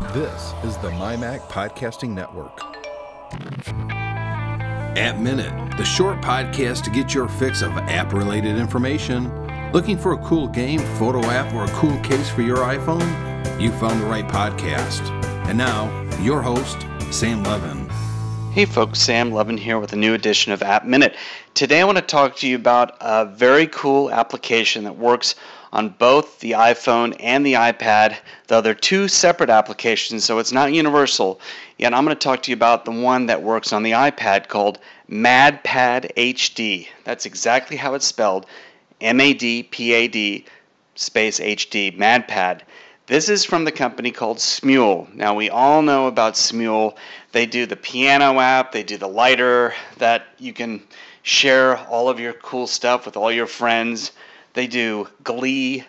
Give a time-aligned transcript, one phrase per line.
[0.00, 2.60] This is the MyMac Podcasting Network.
[4.98, 9.32] App Minute, the short podcast to get your fix of app related information.
[9.72, 13.08] Looking for a cool game, photo app, or a cool case for your iPhone?
[13.58, 15.00] You found the right podcast.
[15.48, 15.88] And now,
[16.20, 16.76] your host,
[17.10, 17.88] Sam Levin.
[18.52, 21.16] Hey folks, Sam Levin here with a new edition of App Minute.
[21.54, 25.34] Today I want to talk to you about a very cool application that works
[25.76, 28.16] on both the iPhone and the iPad,
[28.46, 31.38] though they're two separate applications, so it's not universal.
[31.76, 34.48] Yet I'm going to talk to you about the one that works on the iPad
[34.48, 34.78] called
[35.10, 36.88] MadPad HD.
[37.04, 38.46] That's exactly how it's spelled
[39.02, 40.46] M A D P A D
[40.94, 42.62] space HD, MadPad.
[43.06, 45.14] This is from the company called Smule.
[45.14, 46.96] Now, we all know about Smule.
[47.32, 50.82] They do the piano app, they do the lighter that you can
[51.22, 54.12] share all of your cool stuff with all your friends.
[54.56, 55.84] They do Glee,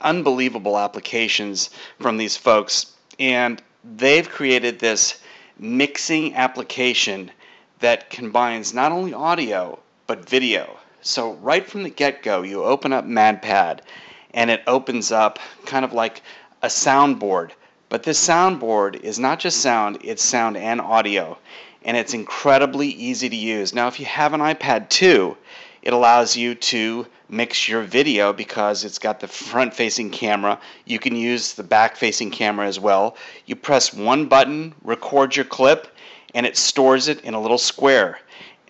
[0.00, 1.68] unbelievable applications
[2.00, 2.94] from these folks.
[3.18, 5.20] And they've created this
[5.58, 7.30] mixing application
[7.80, 10.78] that combines not only audio, but video.
[11.02, 13.80] So, right from the get go, you open up MadPad
[14.32, 16.22] and it opens up kind of like
[16.62, 17.50] a soundboard.
[17.90, 21.36] But this soundboard is not just sound, it's sound and audio.
[21.84, 23.74] And it's incredibly easy to use.
[23.74, 25.36] Now, if you have an iPad 2,
[25.82, 30.58] it allows you to mix your video because it's got the front facing camera.
[30.84, 33.16] You can use the back facing camera as well.
[33.46, 35.88] You press one button, record your clip,
[36.34, 38.18] and it stores it in a little square.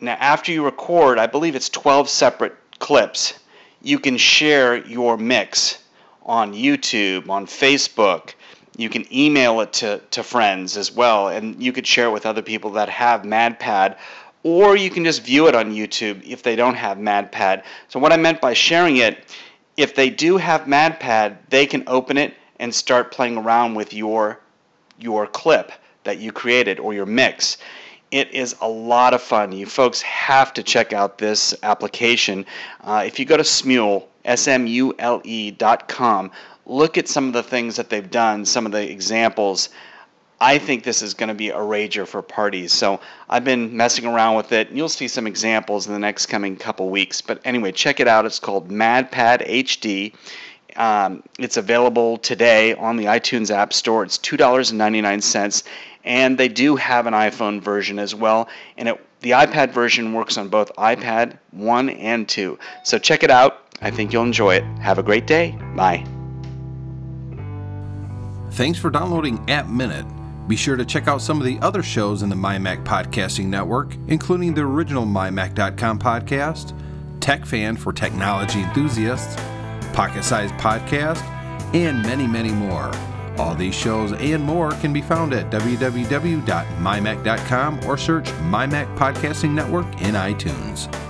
[0.00, 3.38] Now, after you record, I believe it's 12 separate clips,
[3.82, 5.78] you can share your mix
[6.24, 8.34] on YouTube, on Facebook.
[8.76, 12.26] You can email it to, to friends as well, and you could share it with
[12.26, 13.96] other people that have MadPad
[14.42, 17.62] or you can just view it on YouTube if they don't have MadPad.
[17.88, 19.18] So what I meant by sharing it,
[19.76, 24.40] if they do have MadPad, they can open it and start playing around with your
[24.98, 25.70] your clip
[26.04, 27.58] that you created or your mix.
[28.10, 29.52] It is a lot of fun.
[29.52, 32.46] You folks have to check out this application.
[32.80, 36.30] Uh, if you go to Smule, S-M-U-L-E dot com,
[36.66, 39.68] look at some of the things that they've done, some of the examples.
[40.40, 42.72] I think this is going to be a rager for parties.
[42.72, 44.68] So I've been messing around with it.
[44.68, 47.20] and You'll see some examples in the next coming couple weeks.
[47.20, 48.24] But anyway, check it out.
[48.24, 50.14] It's called MadPad HD.
[50.76, 54.04] Um, it's available today on the iTunes App Store.
[54.04, 55.64] It's $2.99.
[56.04, 58.48] And they do have an iPhone version as well.
[58.76, 62.56] And it, the iPad version works on both iPad 1 and 2.
[62.84, 63.64] So check it out.
[63.82, 64.64] I think you'll enjoy it.
[64.80, 65.58] Have a great day.
[65.74, 66.04] Bye.
[68.52, 70.06] Thanks for downloading App Minute.
[70.48, 73.94] Be sure to check out some of the other shows in the MyMac Podcasting Network,
[74.08, 76.72] including the original MyMac.com podcast,
[77.20, 79.36] Tech Fan for technology enthusiasts,
[79.92, 81.22] Pocket Size Podcast,
[81.74, 82.90] and many, many more.
[83.36, 89.86] All these shows and more can be found at www.mymac.com or search MyMac Podcasting Network
[90.00, 91.07] in iTunes.